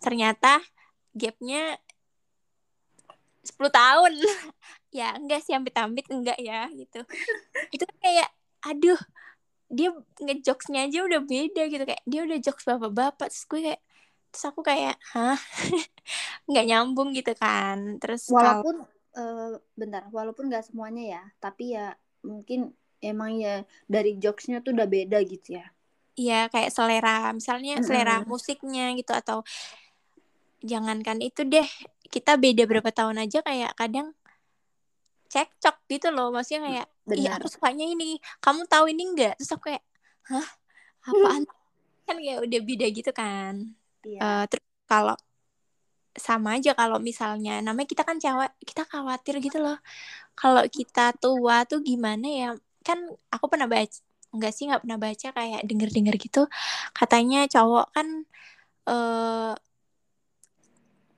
ternyata 0.00 0.64
gapnya 1.12 1.76
10 3.44 3.72
tahun. 3.72 4.12
ya 4.98 5.18
enggak 5.18 5.42
sih 5.44 5.52
ambit-ambit 5.52 6.08
enggak 6.08 6.38
ya 6.40 6.70
gitu. 6.72 7.04
Itu 7.74 7.84
kan 7.84 7.98
kayak 8.00 8.28
aduh 8.64 9.00
dia 9.68 9.90
ngejokesnya 10.22 10.88
aja 10.88 10.98
udah 11.04 11.20
beda 11.24 11.62
gitu 11.68 11.84
kayak 11.84 12.04
dia 12.06 12.20
udah 12.24 12.38
jokes 12.40 12.64
bapak-bapak 12.64 13.28
terus 13.32 13.44
gue 13.48 13.60
kayak 13.72 13.82
terus 14.30 14.44
aku 14.50 14.60
kayak 14.62 14.96
hah 15.12 15.38
nggak 16.48 16.66
nyambung 16.68 17.10
gitu 17.16 17.32
kan 17.34 17.98
terus 17.98 18.30
Walaupun 18.30 18.86
eh, 19.14 19.54
bentar, 19.78 20.06
walaupun 20.10 20.50
nggak 20.50 20.70
semuanya 20.70 21.04
ya, 21.18 21.22
tapi 21.38 21.74
ya 21.74 21.94
mungkin 22.24 22.74
emang 23.04 23.36
ya 23.36 23.62
dari 23.84 24.16
jokesnya 24.16 24.64
tuh 24.64 24.72
udah 24.72 24.88
beda 24.88 25.20
gitu 25.28 25.60
ya. 25.60 25.66
ya 26.14 26.46
kayak 26.46 26.70
selera 26.70 27.34
misalnya 27.34 27.82
selera 27.82 28.22
Mm-mm. 28.22 28.30
musiknya 28.30 28.94
gitu 28.94 29.10
atau 29.10 29.42
jangankan 30.62 31.18
itu 31.18 31.42
deh 31.42 31.66
kita 32.06 32.38
beda 32.38 32.70
berapa 32.70 32.86
tahun 32.94 33.18
aja 33.26 33.42
kayak 33.42 33.74
kadang 33.74 34.14
cekcok 35.26 35.76
gitu 35.90 36.14
loh 36.14 36.30
maksudnya 36.30 36.62
kayak 36.70 36.86
ih 37.18 37.26
Benar. 37.26 37.42
aku 37.42 37.50
sukanya 37.50 37.82
ini 37.90 38.22
kamu 38.38 38.62
tahu 38.70 38.86
ini 38.94 39.02
enggak 39.10 39.34
terus 39.42 39.50
aku 39.58 39.74
kayak 39.74 39.84
hah 40.30 40.48
apaan 41.02 41.42
kan 42.06 42.16
kayak 42.16 42.40
udah 42.46 42.60
beda 42.62 42.86
gitu 42.94 43.10
kan 43.10 43.74
Iya. 44.04 44.20
Eh, 44.20 44.44
terus 44.52 44.64
kalau 44.84 45.16
sama 46.16 46.56
aja 46.58 46.70
kalau 46.78 46.98
misalnya 47.02 47.58
namanya 47.64 47.88
kita 47.92 48.02
kan 48.08 48.16
cewek 48.22 48.50
kita 48.68 48.82
khawatir 48.90 49.34
gitu 49.42 49.58
loh 49.64 49.76
kalau 50.38 50.62
kita 50.70 51.14
tua 51.22 51.64
tuh 51.70 51.80
gimana 51.84 52.26
ya 52.28 52.48
kan 52.86 52.98
aku 53.34 53.46
pernah 53.52 53.68
baca 53.70 53.98
enggak 54.34 54.52
sih 54.56 54.64
nggak 54.68 54.82
pernah 54.84 54.98
baca 55.00 55.28
kayak 55.36 55.60
denger-denger 55.68 56.14
gitu 56.20 56.40
katanya 56.96 57.38
cowok 57.50 57.86
kan 57.96 58.08
eh 58.90 59.54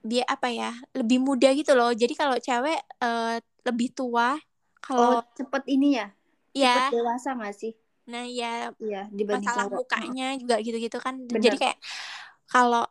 dia 0.07 0.23
apa 0.31 0.49
ya 0.55 0.71
lebih 0.95 1.19
muda 1.19 1.51
gitu 1.51 1.75
loh 1.75 1.91
jadi 1.91 2.15
kalau 2.15 2.37
cewek 2.39 2.79
eh, 3.03 3.37
lebih 3.67 3.89
tua 3.97 4.39
Oh, 4.97 5.15
kalau 5.15 5.19
cepet 5.37 5.63
ini 5.75 5.89
ya? 6.01 6.07
ya 6.55 6.69
Cepet 6.73 6.85
dewasa 6.93 7.29
nggak 7.37 7.55
sih? 7.61 7.73
nah 8.07 8.23
ya 8.39 8.71
Iya, 8.85 8.99
dibanding 9.17 9.51
masalah 9.51 9.67
cowok. 9.69 9.83
mukanya 9.83 10.25
juga 10.41 10.55
gitu-gitu 10.63 10.99
kan 11.03 11.15
Bener. 11.31 11.43
jadi 11.45 11.57
kayak 11.59 11.79
kalau 12.53 12.87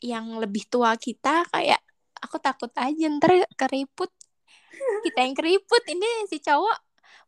yang 0.00 0.36
lebih 0.40 0.64
tua 0.68 0.96
kita 0.96 1.44
kayak 1.52 1.80
aku 2.20 2.36
takut 2.40 2.72
aja 2.76 3.04
ntar 3.16 3.32
keriput 3.56 4.10
kita 5.04 5.18
yang 5.24 5.36
keriput 5.36 5.82
ini 5.88 6.08
si 6.28 6.40
cowok 6.40 6.78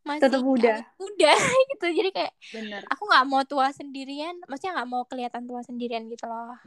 masih 0.02 0.24
Tetep 0.26 0.42
muda. 0.42 0.72
muda 0.98 1.32
gitu 1.72 1.86
jadi 1.94 2.10
kayak 2.10 2.32
Bener. 2.50 2.80
aku 2.90 3.02
nggak 3.06 3.24
mau 3.28 3.42
tua 3.46 3.70
sendirian 3.70 4.34
maksudnya 4.50 4.82
nggak 4.82 4.90
mau 4.90 5.02
kelihatan 5.06 5.46
tua 5.46 5.60
sendirian 5.62 6.04
gitu 6.10 6.26
loh 6.26 6.58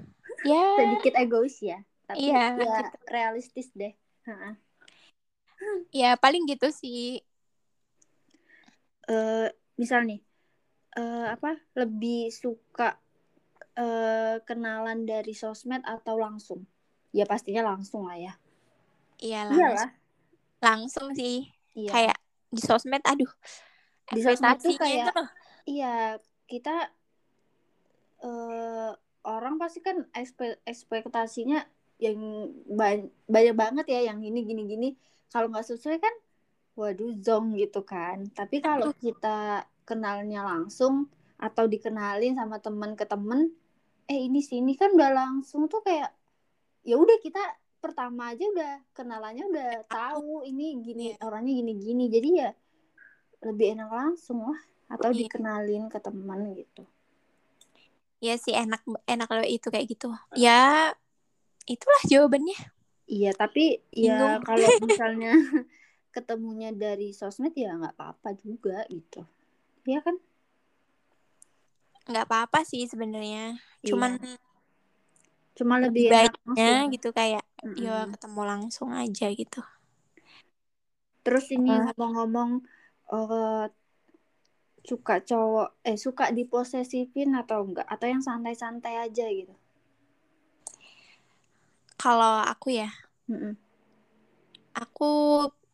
ya 0.45 0.63
Sedikit 0.77 1.13
egois 1.19 1.57
ya. 1.61 1.79
Tapi 2.05 2.29
Iya, 2.29 2.53
ya 2.53 2.75
gitu. 2.85 2.97
realistis 3.09 3.67
deh. 3.73 3.93
Ha-ha. 4.29 4.53
ya 5.89 6.13
paling 6.21 6.45
gitu 6.45 6.69
sih 6.69 7.17
eh 9.09 9.47
misal 9.79 10.01
nih 10.09 10.19
eh 10.97 11.25
apa 11.35 11.49
lebih 11.79 12.29
suka 12.33 12.97
eh 13.75 14.35
kenalan 14.43 15.03
dari 15.03 15.31
sosmed 15.31 15.83
atau 15.83 16.15
langsung? 16.15 16.63
Ya 17.11 17.23
pastinya 17.23 17.63
langsung 17.63 18.07
lah 18.07 18.15
ya. 18.15 18.33
Iya 19.19 19.47
iyalah 19.47 19.55
langsung, 19.55 19.91
langsung 20.59 21.07
sih. 21.15 21.47
Iya. 21.75 21.91
Kayak 21.91 22.17
di 22.51 22.61
sosmed 22.63 23.03
aduh 23.03 23.31
Di 24.07 24.19
sosmed 24.19 24.59
tuh 24.59 24.75
kayak- 24.75 25.11
itu 25.11 25.21
iya 25.65 26.15
kita 26.45 26.91
eh 28.21 28.91
orang 29.25 29.57
pasti 29.57 29.81
kan 29.81 30.05
ekspe- 30.13 30.61
ekspektasinya 30.63 31.65
yang 31.97 32.19
ba- 32.69 33.09
banyak 33.25 33.55
banget 33.55 33.85
ya 33.89 34.11
yang 34.11 34.19
ini 34.21 34.45
gini 34.45 34.63
gini. 34.65 34.89
Kalau 35.27 35.49
nggak 35.49 35.65
sesuai 35.65 35.97
kan 35.99 36.15
waduh 36.75 37.11
zong 37.19 37.55
gitu 37.55 37.81
kan. 37.83 38.27
Tapi 38.31 38.59
kalau 38.59 38.91
kita 38.95 39.63
kenalnya 39.83 40.43
langsung 40.43 41.07
atau 41.35 41.67
dikenalin 41.67 42.35
sama 42.35 42.59
teman 42.59 42.95
ke 42.95 43.03
temen 43.03 43.51
eh 44.05 44.19
ini 44.29 44.41
sini 44.41 44.77
kan 44.77 44.93
udah 44.93 45.11
langsung 45.11 45.65
tuh 45.65 45.81
kayak 45.81 46.13
ya 46.85 46.95
udah 46.97 47.17
kita 47.17 47.41
pertama 47.81 48.33
aja 48.33 48.45
udah 48.45 48.73
kenalannya 48.93 49.45
udah 49.49 49.69
tahu. 49.85 50.41
ini 50.45 50.81
gini 50.81 51.05
Iya. 51.13 51.21
orangnya 51.21 51.53
gini 51.61 51.73
gini 51.77 52.03
jadi 52.09 52.29
ya 52.33 52.49
lebih 53.45 53.77
enak 53.77 53.89
langsung 53.93 54.41
lah 54.45 54.61
atau 54.89 55.09
Iya. 55.13 55.25
dikenalin 55.25 55.85
ke 55.89 55.97
teman 56.01 56.53
gitu. 56.53 56.85
Ya 58.21 58.37
sih 58.41 58.53
enak 58.53 58.81
enak 59.05 59.29
loh 59.29 59.45
itu 59.45 59.67
kayak 59.69 59.85
gitu. 59.89 60.09
Ya 60.33 60.93
itulah 61.65 62.01
jawabannya. 62.09 62.57
Iya 63.05 63.33
tapi 63.37 63.81
ya 63.93 64.37
kalau 64.49 64.69
misalnya 64.81 65.33
ketemunya 66.09 66.73
dari 66.73 67.13
sosmed 67.13 67.53
ya 67.53 67.77
nggak 67.77 67.97
apa-apa 67.97 68.33
juga 68.41 68.81
gitu. 68.89 69.25
Iya 69.85 70.01
kan 70.01 70.17
nggak 72.05 72.25
apa-apa 72.29 72.61
sih 72.61 72.85
sebenarnya 72.85 73.57
Iya. 73.81 73.89
cuman 73.91 74.11
cuma 75.55 75.79
lebih 75.79 76.11
baiknya 76.11 76.89
gitu 76.91 77.09
kayak 77.15 77.45
Mm-mm. 77.63 77.79
ya 77.79 78.05
ketemu 78.11 78.41
langsung 78.45 78.89
aja 78.91 79.27
gitu 79.31 79.61
Terus 81.25 81.49
ini 81.49 81.73
ngomong-ngomong 81.73 82.61
eh, 83.09 83.65
suka 84.85 85.15
cowok 85.25 85.81
eh 85.81 85.97
suka 85.97 86.29
diposesifin 86.29 87.33
atau 87.33 87.65
enggak 87.65 87.89
atau 87.89 88.05
yang 88.05 88.21
santai-santai 88.21 89.01
aja 89.01 89.25
gitu. 89.33 89.53
kalau 91.97 92.45
aku 92.45 92.77
ya 92.77 92.89
Mm-mm. 93.25 93.57
Aku 94.75 95.07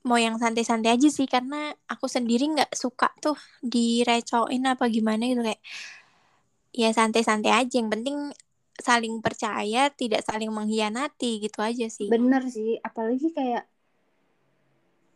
mau 0.06 0.18
yang 0.22 0.38
santai-santai 0.38 0.94
aja 0.94 1.10
sih 1.10 1.26
karena 1.26 1.74
aku 1.90 2.06
sendiri 2.06 2.46
nggak 2.54 2.74
suka 2.78 3.10
tuh 3.18 3.34
direcoin 3.66 4.62
apa 4.66 4.86
gimana 4.94 5.26
gitu 5.26 5.42
kayak 5.42 5.58
ya 6.72 6.90
santai-santai 6.92 7.52
aja. 7.52 7.80
Yang 7.80 7.90
penting 8.00 8.18
saling 8.82 9.22
percaya 9.22 9.94
tidak 9.94 10.26
saling 10.26 10.50
mengkhianati 10.50 11.44
gitu 11.44 11.62
aja 11.62 11.88
sih. 11.88 12.10
Bener 12.10 12.48
sih 12.50 12.82
apalagi 12.82 13.30
kayak 13.32 13.70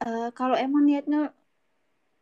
uh, 0.05 0.29
kalau 0.35 0.53
emang 0.55 0.85
niatnya 0.85 1.33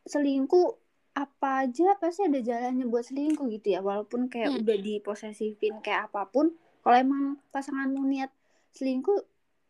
selingkuh 0.08 0.80
apa 1.14 1.68
aja 1.68 1.94
pasti 2.02 2.26
ada 2.26 2.42
jalannya 2.42 2.90
buat 2.90 3.06
selingkuh 3.06 3.46
gitu 3.60 3.76
ya. 3.76 3.80
Walaupun 3.84 4.32
kayak 4.32 4.50
hmm. 4.54 4.60
udah 4.64 4.78
diposesifin 4.80 5.78
kayak 5.84 6.10
apa 6.10 6.26
pun 6.30 6.54
kalau 6.82 6.96
emang 6.96 7.24
pasanganmu 7.54 8.02
niat 8.08 8.30
selingkuh 8.74 9.22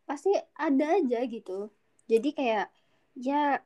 pasti 0.09 0.33
ada 0.57 0.97
aja 1.01 1.21
gitu. 1.27 1.69
Jadi 2.09 2.29
kayak 2.33 2.69
ya 3.17 3.61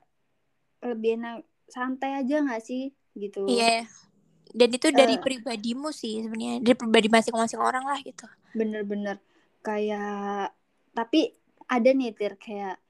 lebih 0.82 1.18
enak 1.18 1.42
santai 1.66 2.18
aja 2.22 2.42
nggak 2.42 2.62
sih? 2.62 2.94
Gitu. 3.18 3.46
Iya. 3.50 3.82
yeah. 3.82 4.07
Dan 4.52 4.68
itu 4.72 4.88
dari 4.92 5.16
uh, 5.16 5.22
pribadimu 5.22 5.92
sih 5.92 6.24
sebenarnya 6.24 6.64
dari 6.64 6.76
pribadi 6.76 7.08
masing-masing 7.12 7.60
orang 7.60 7.84
lah 7.84 8.00
gitu. 8.00 8.24
Bener-bener. 8.56 9.20
Kayak 9.60 10.56
tapi 10.96 11.36
ada 11.68 11.90
nih 11.92 12.16
tir 12.16 12.34
kayak 12.40 12.80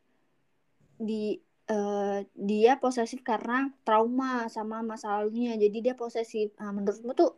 di 0.99 1.39
uh, 1.71 2.23
dia 2.35 2.79
posesif 2.79 3.21
karena 3.27 3.71
trauma 3.83 4.47
sama 4.51 4.81
masa 4.81 5.19
lalunya. 5.19 5.59
Jadi 5.59 5.79
dia 5.83 5.95
posesif. 5.99 6.55
Nah, 6.63 6.71
menurutmu 6.71 7.13
tuh 7.13 7.35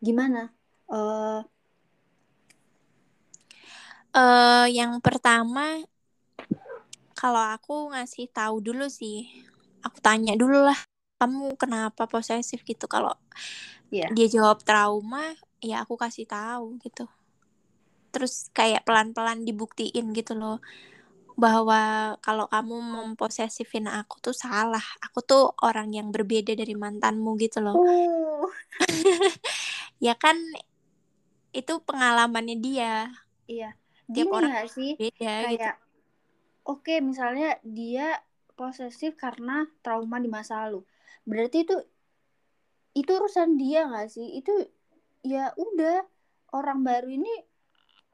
gimana? 0.00 0.48
Uh, 0.90 1.44
uh, 4.16 4.66
yang 4.66 4.98
pertama 5.04 5.84
kalau 7.14 7.42
aku 7.54 7.92
ngasih 7.92 8.28
tahu 8.32 8.64
dulu 8.64 8.88
sih. 8.88 9.28
Aku 9.80 9.96
tanya 10.04 10.36
dulu 10.36 10.60
lah 10.60 10.89
kamu 11.20 11.54
kenapa 11.60 12.08
posesif 12.08 12.64
gitu 12.64 12.88
kalau 12.88 13.12
yeah. 13.92 14.08
dia 14.16 14.26
jawab 14.26 14.64
trauma 14.64 15.36
ya 15.60 15.84
aku 15.84 16.00
kasih 16.00 16.24
tahu 16.24 16.80
gitu 16.80 17.04
terus 18.10 18.48
kayak 18.56 18.82
pelan-pelan 18.88 19.44
dibuktiin 19.44 20.16
gitu 20.16 20.32
loh 20.34 20.58
bahwa 21.40 22.14
kalau 22.20 22.44
kamu 22.52 22.76
memposesifin 22.84 23.88
aku 23.88 24.20
tuh 24.20 24.36
salah. 24.36 24.84
Aku 25.08 25.24
tuh 25.24 25.56
orang 25.64 25.88
yang 25.88 26.12
berbeda 26.12 26.52
dari 26.52 26.76
mantanmu 26.76 27.32
gitu 27.40 27.64
loh. 27.64 27.80
Uh. 27.80 28.44
ya 30.06 30.12
kan 30.20 30.36
itu 31.56 31.80
pengalamannya 31.80 32.60
dia. 32.60 33.08
Iya. 33.48 33.72
Tiap 34.12 34.26
Gini 34.28 34.36
orang 34.36 34.52
sih? 34.68 35.00
beda 35.00 35.16
gitu. 35.16 35.24
kayak, 35.24 35.52
gitu. 35.56 35.70
Oke, 36.68 36.94
misalnya 37.00 37.56
dia 37.64 38.20
posesif 38.52 39.16
karena 39.16 39.64
trauma 39.80 40.20
di 40.20 40.28
masa 40.28 40.68
lalu. 40.68 40.84
Berarti 41.26 41.64
itu 41.64 41.76
itu 42.96 43.10
urusan 43.10 43.56
dia 43.60 43.86
gak 43.86 44.10
sih? 44.10 44.40
Itu 44.40 44.52
ya 45.22 45.52
udah 45.54 46.02
orang 46.56 46.82
baru 46.82 47.08
ini 47.10 47.32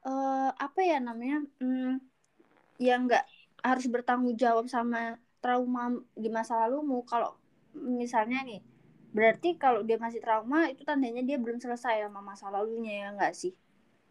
uh, 0.05 0.51
apa 0.53 0.81
ya 0.85 0.99
namanya? 1.01 1.43
Hmm, 1.63 2.03
yang 2.77 3.09
nggak 3.09 3.25
harus 3.65 3.87
bertanggung 3.89 4.37
jawab 4.37 4.69
sama 4.69 5.17
trauma 5.41 5.97
di 6.13 6.29
masa 6.29 6.65
lalumu 6.65 7.03
kalau 7.03 7.35
misalnya 7.77 8.45
nih 8.45 8.61
berarti 9.13 9.57
kalau 9.57 9.81
dia 9.81 9.97
masih 9.97 10.21
trauma 10.21 10.69
itu 10.69 10.85
tandanya 10.85 11.25
dia 11.25 11.41
belum 11.41 11.57
selesai 11.57 12.05
sama 12.05 12.21
masa 12.21 12.53
lalunya 12.53 13.07
ya 13.07 13.09
nggak 13.17 13.33
sih 13.33 13.53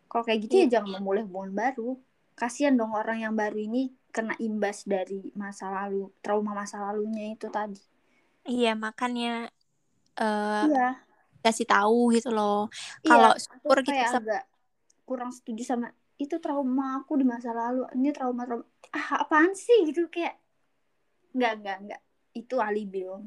kalau 0.09 0.25
kayak 0.25 0.49
gitu 0.49 0.65
ya 0.65 0.65
ya 0.65 0.79
jangan 0.79 1.01
memulai 1.01 1.21
hubungan 1.25 1.53
baru 1.53 1.89
kasihan 2.33 2.73
dong 2.73 2.91
orang 2.91 3.21
yang 3.21 3.33
baru 3.37 3.55
ini 3.55 3.93
kena 4.09 4.33
imbas 4.41 4.83
dari 4.87 5.29
masa 5.37 5.69
lalu 5.69 6.09
trauma 6.25 6.57
masa 6.57 6.81
lalunya 6.81 7.37
itu 7.37 7.47
tadi 7.53 7.79
iya 8.45 8.77
makanya 8.77 9.49
uh, 10.21 10.65
iya. 10.69 10.89
kasih 11.41 11.67
tahu 11.67 12.13
gitu 12.15 12.31
loh. 12.31 12.69
Iya, 13.03 13.09
kalau 13.09 13.31
iya, 13.33 13.41
syukur 13.41 13.77
gitu 13.85 13.93
agak 13.93 14.43
kurang 15.05 15.29
setuju 15.29 15.61
sama 15.65 15.93
itu 16.15 16.39
trauma 16.39 17.03
aku 17.03 17.19
di 17.19 17.25
masa 17.27 17.51
lalu. 17.51 17.85
Ini 17.93 18.09
trauma 18.15 18.47
trauma. 18.47 18.65
Ah 18.95 19.25
apaan 19.25 19.51
sih 19.53 19.85
gitu 19.89 20.07
kayak 20.07 20.39
nggak 21.35 21.53
nggak 21.61 21.77
nggak. 21.89 22.01
Itu 22.33 22.61
alibi 22.61 23.03
loh. 23.05 23.25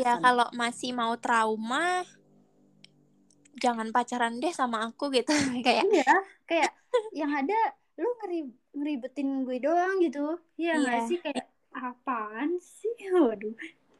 Ya 0.00 0.16
kalau 0.16 0.48
masih 0.56 0.96
mau 0.96 1.12
trauma 1.20 2.02
jangan 3.60 3.92
pacaran 3.94 4.42
deh 4.42 4.50
sama 4.50 4.88
aku 4.88 5.12
gitu. 5.14 5.30
Kayak 5.66 5.84
iya 5.92 6.14
kayak 6.44 6.70
yang 7.14 7.30
ada 7.30 7.56
lu 7.94 8.10
ngeri 8.20 8.40
ngeribetin 8.74 9.46
gue 9.46 9.56
doang 9.62 10.02
gitu. 10.02 10.40
Ya 10.58 10.74
nggak 10.80 11.00
iya. 11.04 11.08
sih 11.08 11.18
kayak 11.22 11.53
apaan 11.74 12.56
sih? 12.62 12.94
Waduh 13.12 13.54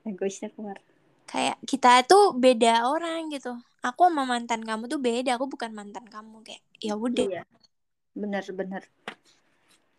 egoisnya 0.05 0.53
keluar 0.53 0.79
kayak 1.25 1.57
kita 1.65 2.05
tuh 2.05 2.37
beda 2.37 2.87
orang 2.87 3.33
gitu. 3.33 3.57
Aku 3.85 4.09
sama 4.09 4.25
mantan 4.25 4.65
kamu 4.65 4.89
tuh 4.89 5.01
beda 5.01 5.37
aku 5.37 5.49
bukan 5.49 5.73
mantan 5.73 6.05
kamu 6.09 6.45
kayak 6.45 6.63
ya 6.79 6.95
udah. 6.95 7.27
Iya. 7.27 7.43
bener-bener 8.15 8.87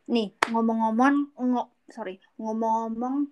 nih 0.08 0.32
ngomong-ngomong 0.48 1.36
ngok 1.36 1.68
sorry 1.92 2.16
ngomong-ngomong 2.40 3.28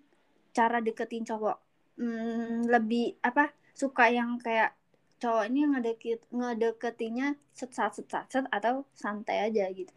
cara 0.51 0.83
deketin 0.83 1.23
cowok 1.23 1.55
hmm, 1.95 2.67
lebih 2.67 3.15
apa 3.23 3.55
suka 3.71 4.11
yang 4.11 4.35
kayak 4.43 4.75
cowok 5.23 5.47
ini 5.47 5.71
ngedeket 5.71 6.19
ngedeketinya 6.35 7.31
set 7.55 7.71
set 7.71 8.03
set 8.11 8.43
atau 8.51 8.83
santai 8.91 9.47
aja 9.47 9.71
gitu? 9.71 9.95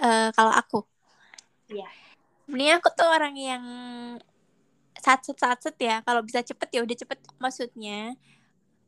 Uh, 0.00 0.32
kalau 0.32 0.56
aku? 0.56 0.80
Iya 1.68 2.05
sebenarnya 2.46 2.74
aku 2.78 2.88
tuh 2.94 3.08
orang 3.10 3.34
yang 3.34 3.64
saat 5.02 5.20
set 5.26 5.36
saat 5.36 5.58
set 5.60 5.76
ya. 5.82 6.00
Kalau 6.06 6.22
bisa 6.24 6.40
cepet 6.46 6.68
ya 6.72 6.80
udah 6.86 6.96
cepet. 6.96 7.18
Maksudnya 7.42 8.14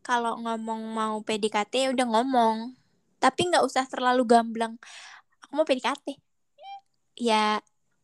kalau 0.07 0.39
ngomong 0.41 0.83
mau 0.95 1.21
PDKT 1.21 1.93
udah 1.93 2.07
ngomong. 2.07 2.79
Tapi 3.19 3.51
nggak 3.51 3.67
usah 3.67 3.85
terlalu 3.91 4.23
gamblang 4.25 4.79
aku 5.49 5.53
mau 5.57 5.65
PDKT 5.65 6.21
ya 7.17 7.57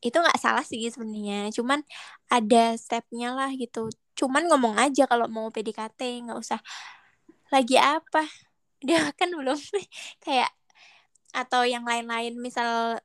itu 0.04 0.16
nggak 0.16 0.40
salah 0.40 0.64
sih 0.64 0.80
sebenarnya. 0.88 1.52
Cuman 1.52 1.80
ada 2.28 2.76
stepnya 2.76 3.32
lah 3.36 3.52
gitu. 3.56 3.88
Cuman 4.16 4.48
ngomong 4.48 4.76
aja 4.80 5.04
kalau 5.08 5.28
mau 5.28 5.48
PDKT 5.52 6.28
nggak 6.28 6.38
usah 6.40 6.60
lagi 7.52 7.76
apa? 7.80 8.24
Dia 8.86 9.12
kan 9.16 9.32
belum 9.32 9.56
kayak 10.24 10.50
atau 11.32 11.64
yang 11.64 11.84
lain-lain. 11.88 12.36
Misal 12.40 13.00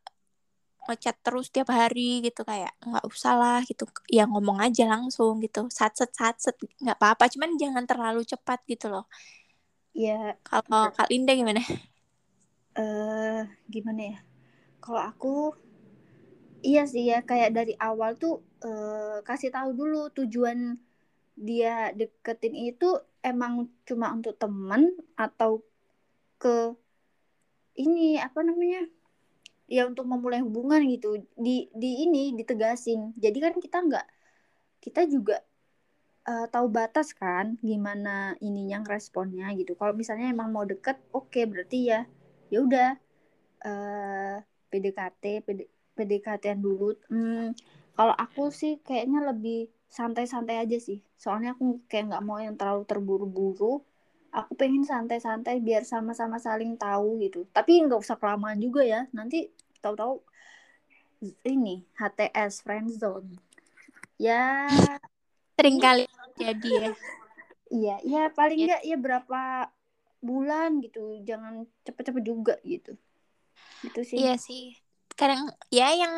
ngechat 0.89 1.21
terus 1.21 1.53
tiap 1.53 1.69
hari 1.69 2.25
gitu 2.25 2.41
kayak 2.41 2.73
nggak 2.81 3.05
usah 3.05 3.33
lah 3.37 3.59
gitu. 3.63 3.85
Ya 4.09 4.25
ngomong 4.25 4.57
aja 4.57 4.89
langsung 4.89 5.37
gitu. 5.45 5.69
Sat 5.69 5.93
set 5.93 6.11
sat 6.17 6.35
set 6.41 6.57
nggak 6.81 6.97
apa-apa. 6.97 7.29
Cuman 7.29 7.55
jangan 7.61 7.85
terlalu 7.85 8.25
cepat 8.25 8.65
gitu 8.65 8.89
loh. 8.89 9.05
Ya 9.93 10.35
kalau 10.41 10.89
kak 10.91 11.07
Linda 11.13 11.37
gimana? 11.37 11.61
Eh 12.73 12.81
uh, 12.81 13.41
gimana 13.69 14.01
ya? 14.15 14.19
Kalau 14.81 15.01
aku 15.05 15.35
iya 16.65 16.83
sih 16.89 17.07
ya 17.07 17.23
kayak 17.23 17.55
dari 17.55 17.73
awal 17.79 18.17
tuh 18.19 18.43
uh, 18.65 19.23
kasih 19.23 19.51
tahu 19.53 19.71
dulu 19.75 20.11
tujuan 20.11 20.75
dia 21.39 21.95
deketin 21.95 22.55
itu 22.55 22.99
emang 23.23 23.71
cuma 23.87 24.11
untuk 24.11 24.35
temen 24.35 24.91
atau 25.15 25.63
ke 26.39 26.75
ini 27.79 28.19
apa 28.19 28.43
namanya 28.43 28.87
ya 29.69 29.85
untuk 29.85 30.09
memulai 30.09 30.41
hubungan 30.41 30.81
gitu 30.89 31.21
di 31.37 31.69
di 31.71 32.03
ini 32.09 32.33
ditegasin. 32.33 33.13
Jadi 33.15 33.37
kan 33.37 33.53
kita 33.61 33.77
nggak 33.85 34.07
kita 34.81 35.01
juga 35.05 35.37
uh, 36.25 36.45
tahu 36.49 36.67
batas 36.73 37.13
kan 37.13 37.55
gimana 37.61 38.33
ininya 38.41 38.81
responnya 38.89 39.53
gitu. 39.53 39.77
Kalau 39.77 39.93
misalnya 39.93 40.33
emang 40.33 40.49
mau 40.49 40.65
deket 40.65 40.97
oke 41.13 41.29
okay, 41.29 41.45
berarti 41.45 41.79
ya 41.93 42.01
ya 42.49 42.59
udah 42.65 42.89
uh, 43.65 44.35
PDKT 44.69 45.23
PD, 45.45 45.61
PDKT 45.93 46.57
dulu. 46.57 46.97
Hmm, 47.09 47.53
kalau 47.93 48.13
aku 48.17 48.49
sih 48.49 48.81
kayaknya 48.81 49.21
lebih 49.29 49.69
santai-santai 49.89 50.61
aja 50.61 50.77
sih. 50.77 51.01
Soalnya 51.17 51.57
aku 51.57 51.83
kayak 51.89 52.13
nggak 52.13 52.23
mau 52.25 52.39
yang 52.41 52.55
terlalu 52.55 52.83
terburu-buru. 52.85 53.81
Aku 54.29 54.53
pengen 54.53 54.85
santai-santai 54.85 55.57
biar 55.57 55.81
sama-sama 55.81 56.37
saling 56.37 56.77
tahu 56.77 57.17
gitu. 57.25 57.49
Tapi 57.49 57.81
nggak 57.85 57.99
usah 58.05 58.17
kelamaan 58.21 58.61
juga 58.61 58.85
ya. 58.85 59.09
Nanti 59.09 59.49
tahu-tahu 59.79 60.23
ini 61.43 61.83
HTS 61.99 62.63
friendzone 62.63 63.35
ya. 64.19 64.67
Sering 65.59 65.79
kali 65.79 66.05
jadi 66.39 66.69
ya. 66.69 66.91
Iya 67.69 67.95
ya 68.01 68.23
paling 68.33 68.65
nggak 68.65 68.83
ya. 68.83 68.95
ya 68.95 68.97
berapa 68.97 69.41
bulan 70.19 70.79
gitu. 70.83 71.19
Jangan 71.23 71.67
cepet-cepet 71.83 72.23
juga 72.23 72.55
gitu. 72.63 72.95
Itu 73.83 74.01
sih. 74.03 74.19
Iya 74.19 74.35
sih. 74.39 74.75
Kadang 75.15 75.51
ya 75.71 75.91
yang 75.95 76.15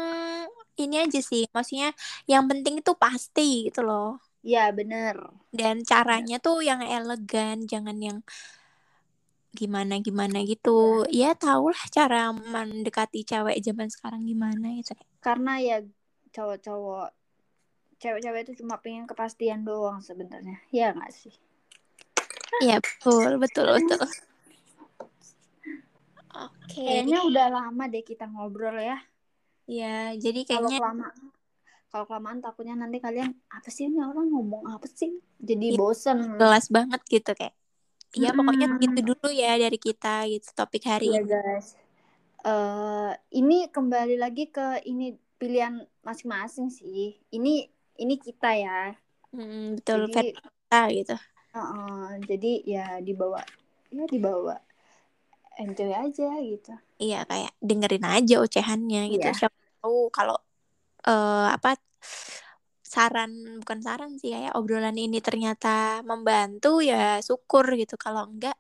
ini 0.78 1.02
aja 1.02 1.22
sih. 1.22 1.50
Maksudnya 1.50 1.94
yang 2.30 2.46
penting 2.46 2.82
itu 2.82 2.94
pasti 2.98 3.70
gitu 3.70 3.82
loh. 3.86 4.22
Ya 4.42 4.74
bener. 4.74 5.18
Dan 5.54 5.86
caranya 5.86 6.42
tuh 6.42 6.66
yang 6.66 6.82
elegan, 6.82 7.70
jangan 7.70 7.98
yang 8.02 8.26
gimana 9.52 10.00
gimana 10.00 10.42
gitu. 10.44 11.04
Ya, 11.12 11.32
ya 11.32 11.38
tau 11.38 11.68
lah 11.70 11.84
cara 11.92 12.32
mendekati 12.32 13.28
cewek 13.28 13.60
zaman 13.60 13.92
sekarang 13.92 14.24
gimana 14.24 14.72
gitu. 14.80 14.96
karena 15.20 15.60
ya 15.60 15.78
cowok-cowok 16.32 17.12
cewek-cewek 18.00 18.42
itu 18.50 18.64
cuma 18.64 18.82
pengen 18.82 19.06
kepastian 19.06 19.62
doang 19.62 20.02
sebenarnya 20.02 20.58
ya 20.72 20.96
nggak 20.96 21.12
sih 21.14 21.36
Iya 22.62 22.78
betul 22.78 23.38
betul 23.38 23.68
betul. 23.78 24.02
Oke. 26.32 26.74
kayaknya 26.74 27.22
udah 27.22 27.48
lama 27.52 27.84
deh 27.86 28.02
kita 28.02 28.26
ngobrol 28.26 28.80
ya 28.80 28.98
Ya 29.70 30.16
jadi 30.18 30.42
kalau 30.48 30.68
kayaknya 30.68 30.78
kelamaan 30.82 31.14
kalau 31.92 32.06
kelamaan 32.08 32.40
takutnya 32.40 32.76
nanti 32.80 32.98
kalian 32.98 33.36
apa 33.52 33.68
sih 33.68 33.92
ini 33.92 34.00
orang 34.00 34.32
ngomong 34.32 34.64
apa 34.66 34.88
sih 34.88 35.20
jadi 35.38 35.76
Iya. 35.76 35.78
bosen 35.78 36.18
jelas 36.40 36.66
banget 36.72 37.02
gitu 37.06 37.32
kayak. 37.36 37.54
Ya 38.16 38.30
pokoknya 38.38 38.68
Mm-mm. 38.68 38.82
gitu 38.84 39.00
dulu 39.16 39.28
ya 39.32 39.56
dari 39.64 39.78
kita 39.80 40.28
gitu 40.32 40.48
topik 40.58 40.84
hari 40.92 41.06
Iya 41.06 41.20
ini. 41.20 41.28
guys 41.32 41.68
eh 42.46 43.12
ini 43.40 43.54
kembali 43.76 44.16
lagi 44.24 44.44
ke 44.56 44.62
ini 44.92 45.04
pilihan 45.40 45.76
masing-masing 46.08 46.68
sih 46.80 47.18
ini 47.36 47.50
ini 48.02 48.16
kita 48.26 48.50
ya 48.66 48.78
Hmm, 49.32 49.76
betul 49.80 50.02
jadi 50.12 50.12
kita 50.12 50.78
gitu. 50.98 51.14
uh-uh, 51.56 52.20
jadi 52.30 52.52
ya 52.74 52.86
dibawa 53.08 53.42
ya 53.96 54.04
dibawa 54.14 54.56
enjoy 55.64 55.92
aja 56.04 56.28
gitu 56.44 56.74
Iya 57.04 57.18
kayak 57.30 57.52
dengerin 57.68 58.06
aja 58.16 58.34
ocehannya 58.46 59.00
gitu. 59.14 59.26
Iya. 59.26 59.34
Siapa 59.40 59.58
tahu 59.82 59.98
kalau 60.18 60.36
eh 61.10 61.46
apa 61.58 61.70
saran 62.92 63.32
bukan 63.64 63.80
saran 63.80 64.12
sih 64.20 64.36
ya 64.36 64.52
obrolan 64.60 65.00
ini 65.00 65.24
ternyata 65.24 66.04
membantu 66.04 66.84
ya 66.84 67.24
syukur 67.24 67.64
gitu. 67.74 67.96
Kalau 67.96 68.28
enggak 68.28 68.60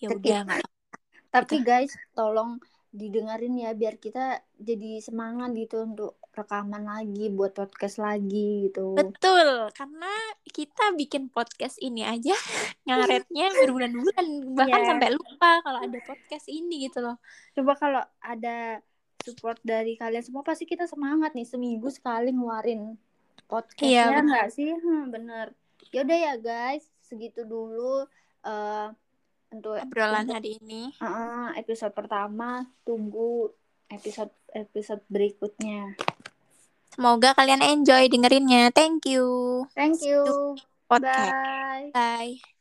ya 0.00 0.08
udah 0.08 0.38
nggak 0.42 0.58
apa-apa. 0.58 0.96
tapi 1.28 1.56
guys 1.60 1.92
tolong 2.12 2.56
didengerin 2.88 3.58
ya 3.58 3.74
biar 3.74 3.98
kita 3.98 4.38
jadi 4.54 5.02
semangat 5.02 5.50
gitu 5.52 5.82
untuk 5.82 6.14
rekaman 6.30 6.86
lagi 6.86 7.26
buat 7.28 7.50
podcast 7.50 7.98
lagi 7.98 8.70
gitu 8.70 8.94
Betul, 8.94 9.66
karena 9.70 10.10
kita 10.46 10.94
bikin 10.94 11.26
podcast 11.26 11.74
ini 11.78 12.06
aja 12.06 12.34
ngaretnya 12.86 13.50
berbulan-bulan 13.50 14.26
bahkan 14.54 14.78
Iya. 14.78 14.88
sampai 14.94 15.08
lupa 15.10 15.50
kalau 15.62 15.78
ada 15.82 15.98
podcast 16.06 16.46
ini 16.46 16.86
gitu 16.86 17.02
loh. 17.02 17.18
coba 17.54 17.72
kalau 17.74 18.02
ada 18.20 18.78
support 19.22 19.58
dari 19.62 19.96
kalian 19.96 20.22
semua 20.22 20.46
pasti 20.46 20.62
kita 20.62 20.86
semangat 20.86 21.34
nih 21.34 21.48
seminggu 21.48 21.90
sekali 21.90 22.30
ngeluarin 22.30 22.94
podcast 23.44 23.84
Iya, 23.84 24.04
ya 24.04 24.08
bener. 24.14 24.24
nggak 24.26 24.48
sih 24.50 24.70
hmm, 24.72 25.04
bener 25.08 25.46
yaudah 25.90 26.18
ya 26.18 26.34
guys 26.36 26.84
segitu 27.00 27.44
dulu 27.44 28.06
eh 28.42 28.88
untuk 29.48 29.78
Obrolan 29.78 30.26
untuk, 30.26 30.34
hari 30.36 30.58
ini. 30.58 30.90
eh, 30.96 31.48
episode 31.56 31.94
pertama 31.94 32.66
tunggu 32.82 33.54
episode 33.88 34.32
episode 34.50 35.02
berikutnya 35.06 35.94
Semoga 36.90 37.34
kalian 37.34 37.58
enjoy 37.58 38.06
dengerinnya. 38.06 38.70
Thank 38.70 39.10
you. 39.10 39.26
thank 39.74 39.98
you 39.98 40.22
Podcast. 40.86 41.90
bye 41.90 41.90
Bye. 41.90 42.53